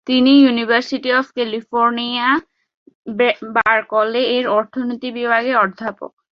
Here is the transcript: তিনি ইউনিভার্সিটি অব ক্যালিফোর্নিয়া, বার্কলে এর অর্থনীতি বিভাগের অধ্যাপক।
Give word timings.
তিনি 0.07 0.31
ইউনিভার্সিটি 0.41 1.09
অব 1.13 1.25
ক্যালিফোর্নিয়া, 1.35 2.27
বার্কলে 3.57 4.21
এর 4.35 4.45
অর্থনীতি 4.49 5.07
বিভাগের 5.11 5.55
অধ্যাপক। 5.57 6.11